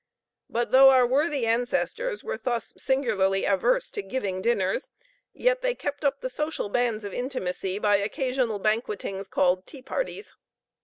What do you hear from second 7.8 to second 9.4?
occasional banquettings,